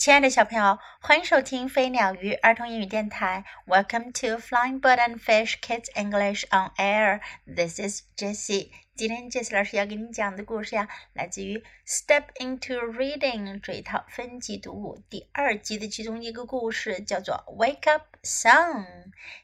[0.00, 3.44] 亲爱的小朋友，欢迎收听飞鸟鱼儿童英语电台。
[3.66, 7.20] Welcome to Flying Bird and Fish Kids English on Air.
[7.44, 8.70] This is Jessie.
[8.96, 18.86] 今天 Jessie 老师要给你讲的故事呀，来自于《Step into Reading》这一套分级读物第二集的其中一个故事，叫做《Wake Up Sun》。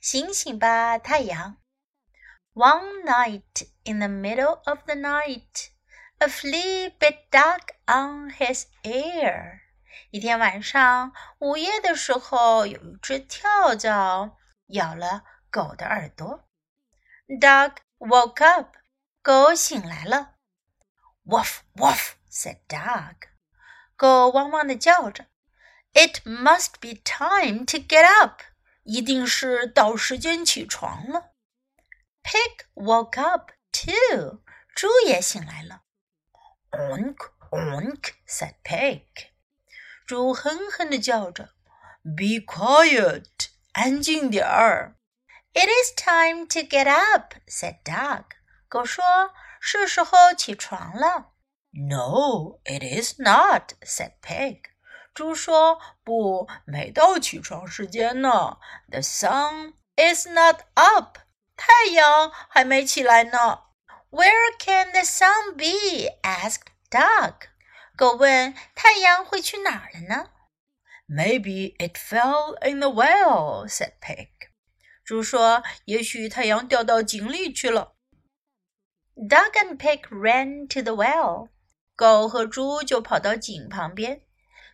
[0.01, 1.59] 醒醒吧，太阳。
[2.55, 5.69] One night in the middle of the night,
[6.17, 9.66] a flea bit dark on his ear.
[10.11, 14.37] 一天晚上，午夜的时候，有一只跳蚤
[14.69, 16.49] 咬了狗的耳朵。
[17.41, 18.77] Dog woke up，
[19.23, 20.35] 狗醒来了。
[21.25, 23.17] Woof woof said dog，
[23.97, 25.27] 狗汪汪的叫着。
[25.93, 28.43] It must be time to get up，
[28.85, 31.33] 一定是到时间起床了。
[32.23, 34.43] Pig woke up too，
[34.75, 35.83] 猪也醒来了。
[36.71, 39.07] Onk onk said pig。
[40.06, 41.54] 猪狠狠地叫着：“
[42.04, 43.26] Be quiet，
[43.74, 44.96] 安静点儿。”
[45.54, 48.24] It is time to get up," said Dog.
[48.70, 51.32] 狗说：“是时候起床了。”
[51.74, 54.64] No, it is not," said Pig.
[55.14, 58.58] 猪说：“不，没到起床时间呢。
[58.90, 61.18] The sun is not up.
[61.56, 63.64] 太阳还没起来呢。
[64.10, 66.10] Where can the sun be?
[66.24, 67.48] asked Dog.
[67.98, 70.30] 狗问：“太阳会去哪儿了呢？”“
[71.08, 74.30] Maybe it fell in the well,” said Pig.
[75.04, 77.96] 猪说：“也许太阳掉到井里去了。”
[79.16, 81.50] Dog and Pig ran to the well.
[81.96, 84.22] 狗和猪就跑到井旁边。“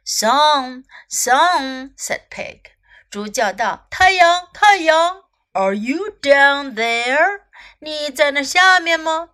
[0.06, 2.62] Sun, sun,” said Pig.
[3.10, 7.42] 猪叫道：“太阳，太阳，Are you down there？
[7.80, 9.32] 你在那下面吗？”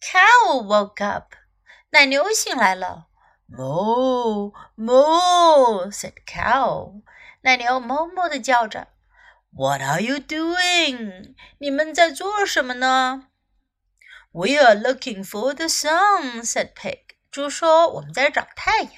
[0.00, 1.34] Cow woke up.
[1.90, 3.08] 奶牛醒来了，
[3.48, 7.02] moo moo said cow。
[7.42, 8.88] 奶牛哞哞的叫着。
[9.54, 11.34] What are you doing？
[11.58, 13.28] 你们在做什么呢？
[14.30, 17.00] We are looking for the sun said pig。
[17.30, 18.92] 猪说我们在找太阳。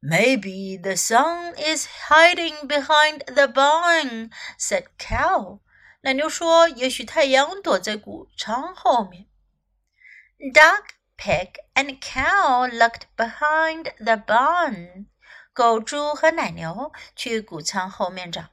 [0.00, 5.60] Maybe the sun is hiding behind the barn said cow。
[6.00, 9.26] 奶牛说也许太阳躲在谷仓后面。
[10.52, 10.82] Duck
[11.17, 15.07] Pig and cow looked behind the barn.
[15.51, 18.51] 狗、猪和奶牛去谷仓后面找。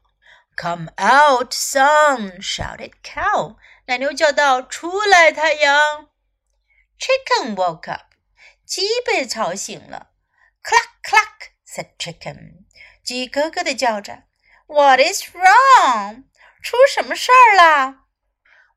[0.57, 2.41] Come out, sun!
[2.41, 3.57] shouted cow.
[3.87, 6.09] 奶牛叫道：“出来，太阳！”
[6.99, 8.15] Chicken woke up.
[8.65, 10.11] 鸡被吵醒了。
[10.63, 12.65] Cluck, cluck, said chicken.
[13.03, 14.23] 鸡咯咯地叫着。
[14.67, 16.25] What is wrong?
[16.63, 18.04] 出什么事儿啦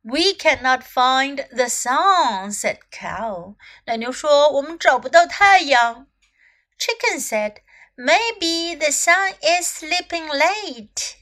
[0.06, 3.56] ？we cannot find the sun," said cow.
[3.86, 6.06] 奶牛说：“我们找不到太阳。”
[6.78, 7.58] Chicken said,
[7.96, 11.14] "Maybe the sun is sleeping late."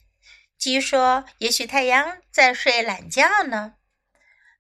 [0.58, 3.74] 鸡说：“也许太阳在睡懒觉呢。”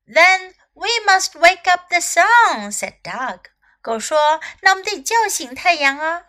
[0.06, 3.44] Then we must wake up the sun," said dog.
[3.80, 6.26] 狗说：“那我们得叫醒太阳啊。”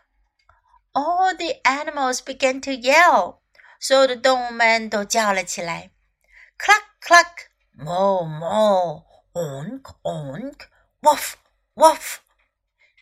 [0.94, 3.40] All the animals began to yell.
[3.80, 5.92] 所有的动物们都叫了起来。
[6.58, 7.48] Cluck, cluck.
[7.76, 9.04] Moo moo,
[9.34, 10.68] onk onk,
[11.02, 11.34] woof
[11.76, 12.18] woof。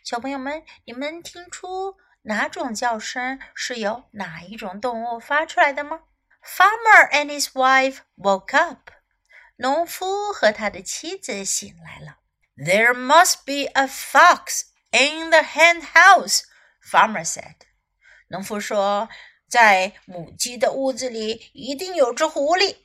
[0.04, 6.02] 小朋友们，你们听出哪种叫声是由哪一种动物发出来的吗？
[6.44, 8.92] Farmer and his wife woke up。
[9.58, 12.20] 农夫和他的妻子醒来了。
[12.56, 16.44] There must be a fox in the hen house,
[16.82, 17.56] farmer said.
[18.30, 19.10] 农夫说，
[19.50, 22.78] 在母鸡的屋子里一定有只狐狸。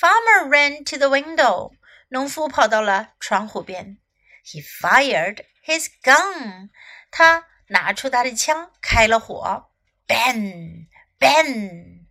[0.00, 1.72] Farmer ran to the window.
[2.08, 3.98] 农夫跑到了窗户边。
[4.44, 6.70] He fired his gun.
[7.10, 9.70] 他拿出他的枪，开了火。
[10.06, 10.88] Bang!
[11.18, 12.06] Bang!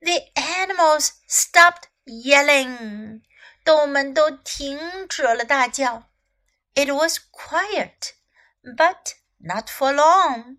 [0.00, 3.22] The animals stopped yelling.
[3.64, 6.10] 动物们都停止了大叫。
[6.74, 8.12] It was quiet,
[8.62, 10.58] but not for long.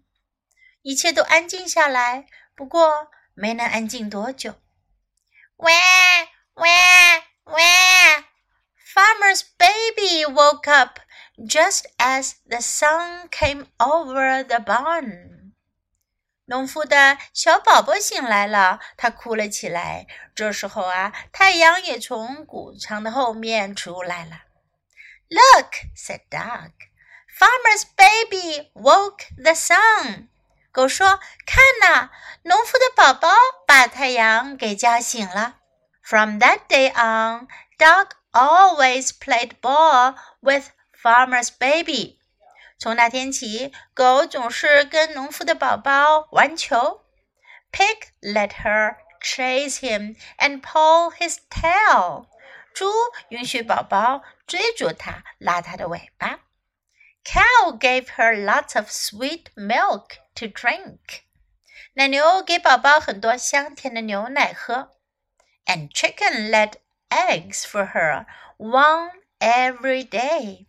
[0.82, 4.56] 一切都安静下来，不过没能安静多久。
[5.58, 6.28] Wah!
[6.57, 7.23] Wah!
[7.47, 8.25] Wah!
[8.95, 11.01] Farmer's baby woke up
[11.45, 15.53] just as the sun came over the barn.
[16.47, 20.07] 农夫的小宝宝醒来了，他哭了起来。
[20.35, 24.43] 这时候啊，太阳也从谷仓的后面出来了。
[25.29, 26.71] Look, said Dog.
[27.37, 30.29] Farmer's baby woke the sun.
[30.71, 32.11] 狗说：“看呐，
[32.43, 33.29] 农夫的宝宝
[33.67, 35.57] 把太阳给叫醒了。”
[36.04, 37.48] From that day on,
[37.78, 42.20] Dog always played ball with Farmer's baby.
[42.78, 47.06] 从那天起，狗总是跟农夫的宝宝玩球。
[47.72, 52.28] Pig let her chase him and pull his tail.
[52.74, 52.90] 猪
[53.30, 56.40] 允许宝宝追逐它，拉它的尾巴。
[57.24, 61.22] Cow gave her lots of sweet milk to drink.
[61.94, 64.92] 奶牛给宝宝很多香甜的牛奶喝。
[65.66, 66.78] And chicken laid
[67.10, 68.26] eggs for her,
[68.58, 70.66] one every day.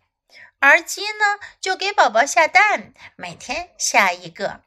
[0.59, 4.63] 而鸡呢，就给宝宝下蛋，每天下一个。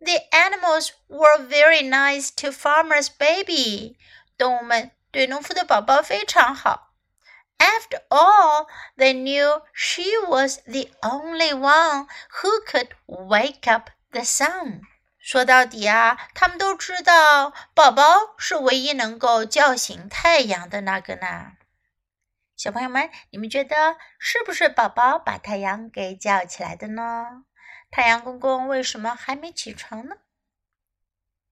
[0.00, 3.96] The animals were very nice to Farmer's baby.
[4.36, 6.92] 动物们对农夫的宝宝非常好。
[7.58, 12.06] After all, they knew she was the only one
[12.42, 14.82] who could wake up the sun.
[15.23, 18.03] 说到底啊，他们都知道宝宝
[18.37, 21.53] 是唯一能够叫醒太阳的那个呢。
[22.57, 27.45] 小朋友们，你们觉得是不是宝宝把太阳给叫起来的呢？
[27.89, 30.17] 太阳公公为什么还没起床呢？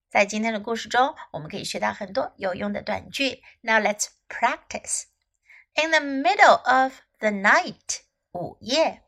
[0.09, 3.41] 在今天的故事中，我们可以学到很多有用的短句。
[3.61, 5.03] Now let's practice.
[5.75, 8.01] In the middle of the night，
[8.33, 9.03] 午夜。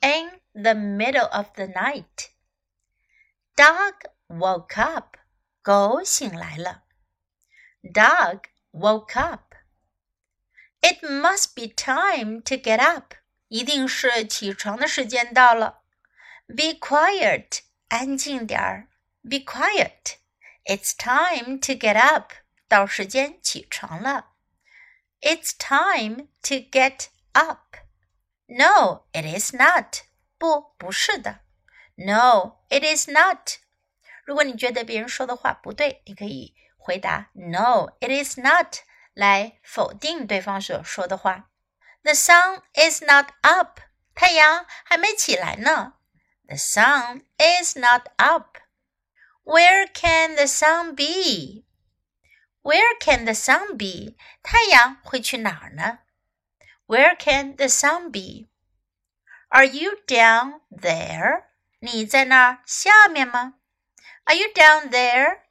[0.00, 2.31] In the middle of the night,
[3.55, 3.93] dog
[4.27, 5.17] woke up.
[5.61, 6.83] 狗醒来了。
[7.81, 9.55] Dog woke up.
[10.81, 13.15] It must be time to get up.
[13.47, 15.81] 一定是起床的时间到了。
[16.47, 17.61] Be quiet.
[17.89, 18.87] 安静点儿。
[19.23, 20.17] Be quiet.
[20.65, 22.33] It's time to get up.
[22.67, 24.33] 到时间起床了。
[25.21, 27.77] It's time to get up.
[28.45, 30.03] No, it is not.
[30.37, 31.39] 不，不是的。
[31.95, 33.57] No, it is not.
[34.25, 38.77] 如果你觉得别人说的话不对，你可以回答 No, it is not.
[39.13, 41.49] 来否定对方所说的话。
[42.03, 43.79] The sun is not up，
[44.13, 45.95] 太阳还没起来呢。
[46.47, 48.59] The sun is not up.
[49.43, 51.65] Where can the sun be?
[52.61, 54.15] Where can the sun be?
[54.43, 55.99] 太阳会去哪儿呢？
[56.85, 58.49] Where can the sun be?
[59.49, 61.45] Are you down there?
[61.81, 63.55] 你在那儿下面吗？
[64.25, 65.41] Are you down there?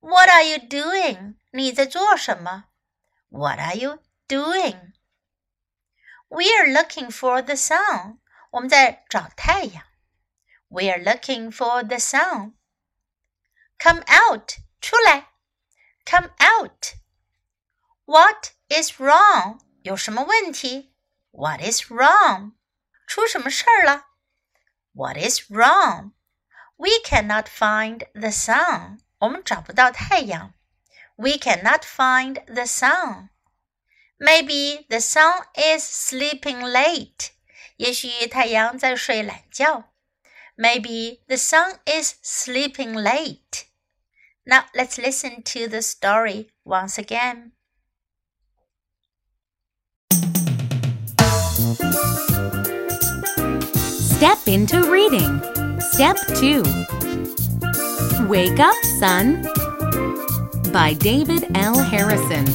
[0.00, 1.36] What are you doing?
[1.50, 2.66] 你在做什么？
[3.30, 4.92] What are you doing?
[6.28, 8.18] We are looking for the sun.
[8.50, 9.84] 我们在找太阳。
[10.68, 12.54] We are looking for the sun.
[13.78, 14.58] Come out.
[14.80, 15.28] 出来。
[16.04, 16.94] Come out.
[18.04, 19.60] What is wrong?
[19.82, 20.94] 有什么问题？
[21.30, 22.52] What is wrong?
[23.06, 24.08] 出什么事儿了
[24.92, 26.12] ？What is wrong?
[26.76, 29.00] We cannot find the sun.
[29.18, 30.54] 我们找不到太阳。
[31.18, 33.30] we cannot find the sun.
[34.20, 37.32] Maybe the sun is sleeping late.
[37.76, 39.92] 也许太阳在睡懒觉。
[40.56, 43.64] Maybe the sun is sleeping late.
[44.44, 47.52] Now let's listen to the story once again.
[54.23, 55.41] Step into reading.
[55.81, 56.63] Step 2.
[58.25, 59.43] Wake up, Sun
[60.71, 61.77] by David L.
[61.77, 62.45] Harrison.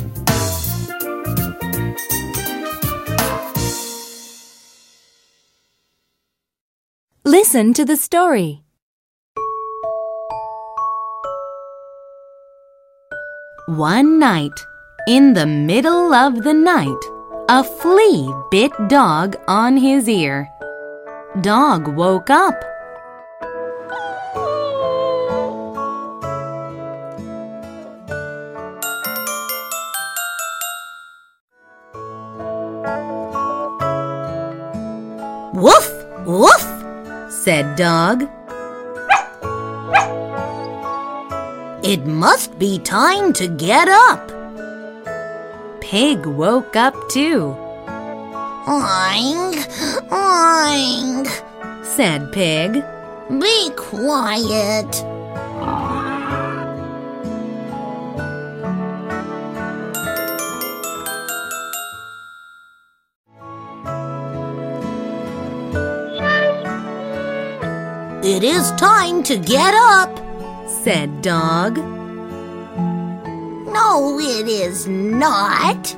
[7.27, 8.65] Listen to the story.
[13.67, 14.59] One night,
[15.07, 17.05] in the middle of the night,
[17.51, 20.49] a flea bit Dog on his ear.
[21.43, 22.65] Dog woke up
[35.55, 36.05] Woof!
[36.27, 36.65] Woof!
[37.31, 38.29] said Dog.
[41.85, 44.33] It must be time to get up.
[45.81, 47.68] Pig woke up too.
[48.69, 49.57] Oink,
[50.11, 51.27] oink,
[51.87, 52.85] said Pig.
[53.41, 55.05] Be quiet.
[68.23, 70.15] It is time to get up,
[70.85, 71.79] said Dog.
[73.73, 75.97] No, it is not,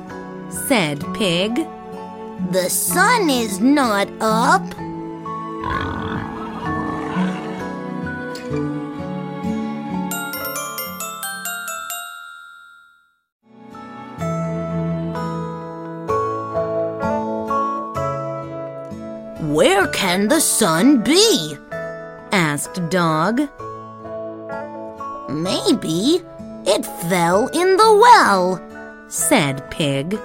[0.69, 1.67] said Pig.
[2.49, 4.63] The sun is not up.
[19.41, 21.57] Where can the sun be?
[22.31, 23.41] asked Dog.
[25.29, 26.21] Maybe
[26.65, 28.59] it fell in the well,
[29.09, 30.19] said Pig.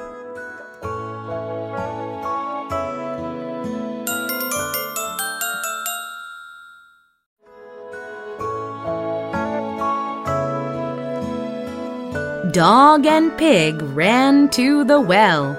[12.56, 15.54] Dog and Pig ran to the well.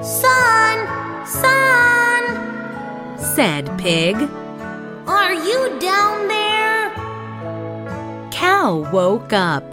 [0.00, 0.86] Sun,
[1.26, 4.14] sun, said Pig.
[5.08, 6.92] Are you down there?
[8.30, 9.64] Cow woke up.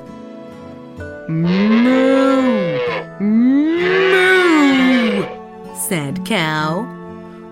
[1.29, 2.79] Moo,
[3.19, 5.23] moo,
[5.87, 6.85] said Cow.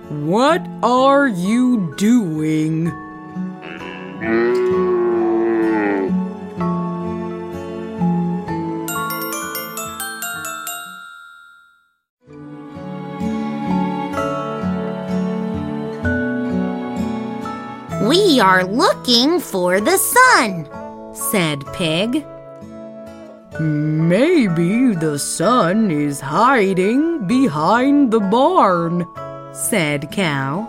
[0.10, 2.92] What are you doing?
[18.40, 20.66] We are looking for the sun,
[21.14, 22.26] said Pig.
[23.60, 29.06] Maybe the sun is hiding behind the barn,
[29.52, 30.64] said Cow.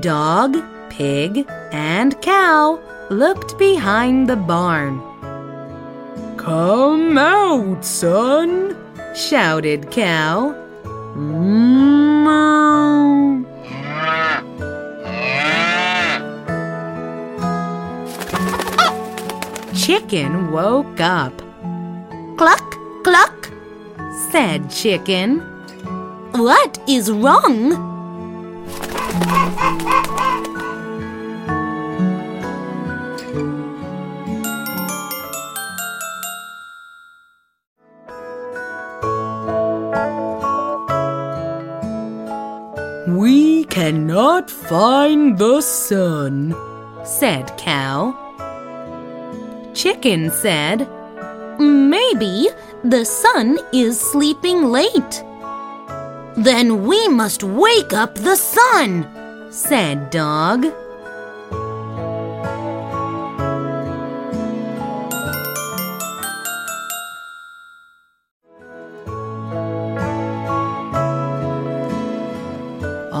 [0.00, 5.00] Dog, pig, and cow looked behind the barn.
[6.36, 8.76] Come out, sun,
[9.14, 10.54] shouted Cow.
[11.14, 12.58] Moo.
[19.74, 21.32] Chicken woke up.
[22.36, 22.68] Cluck,
[23.04, 23.50] cluck,
[24.30, 25.38] said Chicken.
[26.32, 27.87] What is wrong?
[43.78, 46.52] Cannot find the sun,
[47.04, 48.12] said Cow.
[49.72, 50.88] Chicken said,
[51.60, 52.48] Maybe
[52.82, 55.22] the sun is sleeping late.
[56.36, 59.06] Then we must wake up the sun,
[59.52, 60.66] said Dog.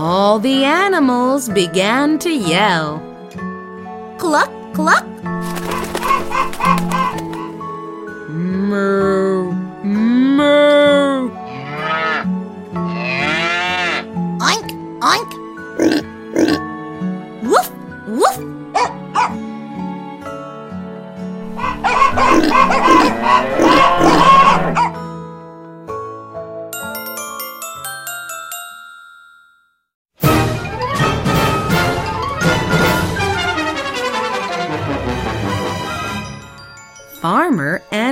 [0.08, 2.96] All the animals began to yell.
[4.16, 5.07] Cluck, cluck.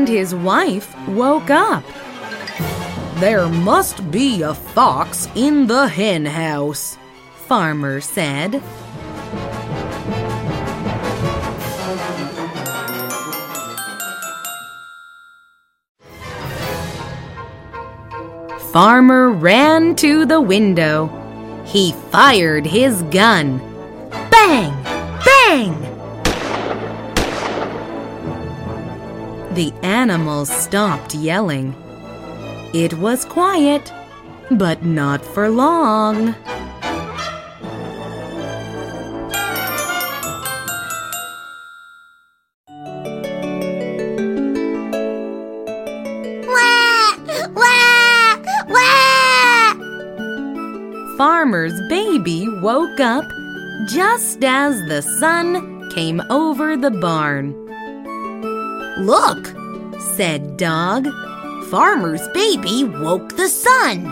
[0.06, 1.82] And his wife woke up.
[3.16, 6.96] There must be a fox in the hen house,
[7.48, 8.62] Farmer said.
[18.72, 21.10] Farmer ran to the window.
[21.64, 23.58] He fired his gun.
[24.30, 24.72] Bang!
[25.24, 25.85] Bang!
[29.56, 31.74] The animals stopped yelling.
[32.74, 33.90] It was quiet,
[34.50, 36.34] but not for long.
[51.16, 53.24] Farmer's baby woke up
[53.88, 57.54] just as the sun came over the barn.
[58.98, 59.54] Look,
[60.14, 61.06] Said Dog.
[61.70, 64.04] Farmer's baby woke the sun.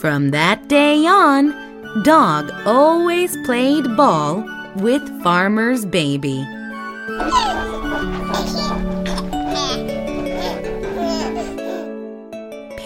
[0.00, 1.52] From that day on,
[2.04, 4.42] Dog always played ball
[4.76, 6.46] with Farmer's baby.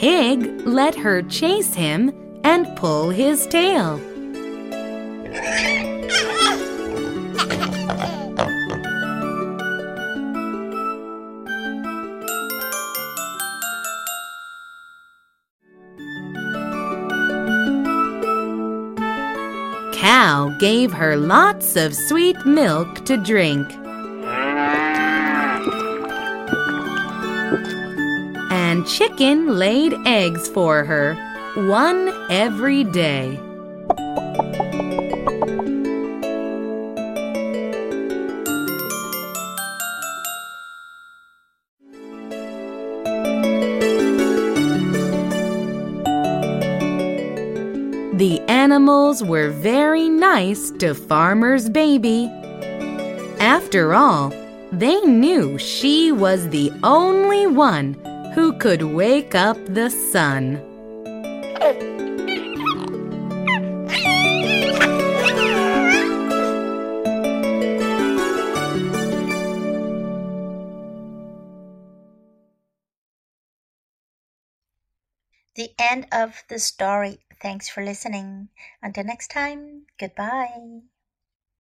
[0.07, 2.13] pig let her chase him
[2.45, 3.99] and pull his tail.
[19.93, 23.67] Cow gave her lots of sweet milk to drink.
[28.87, 31.15] Chicken laid eggs for her,
[31.57, 33.39] one every day.
[48.15, 52.31] The animals were very nice to Farmer's Baby.
[53.41, 54.33] After all,
[54.73, 57.95] they knew she was the only one
[58.37, 60.61] who could wake up the sun.
[75.55, 77.21] The end of the story.
[77.41, 78.51] Thanks for listening.
[78.83, 80.83] Until next time, goodbye.